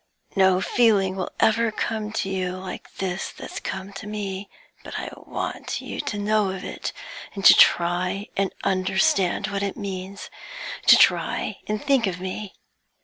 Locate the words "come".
1.71-2.11, 3.59-3.93